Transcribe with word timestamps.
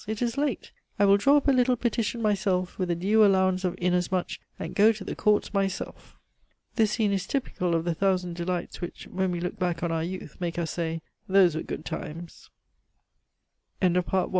It 0.07 0.19
is 0.19 0.35
late. 0.35 0.71
I 0.97 1.05
will 1.05 1.17
draw 1.17 1.37
up 1.37 1.47
a 1.47 1.51
little 1.51 1.75
petition 1.75 2.23
myself, 2.23 2.79
with 2.79 2.89
a 2.89 2.95
due 2.95 3.23
allowance 3.23 3.63
of 3.63 3.75
'inasmuch,' 3.77 4.39
and 4.57 4.73
go 4.73 4.91
to 4.91 5.03
the 5.03 5.15
Courts 5.15 5.53
myself." 5.53 6.17
This 6.75 6.93
scene 6.93 7.11
is 7.11 7.27
typical 7.27 7.75
of 7.75 7.85
the 7.85 7.93
thousand 7.93 8.35
delights 8.35 8.81
which, 8.81 9.05
when 9.05 9.29
we 9.29 9.39
look 9.39 9.59
back 9.59 9.83
on 9.83 9.91
our 9.91 10.03
youth, 10.03 10.37
make 10.39 10.57
us 10.57 10.71
say 10.71 11.03